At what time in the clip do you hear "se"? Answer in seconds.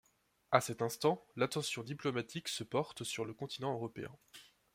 2.47-2.63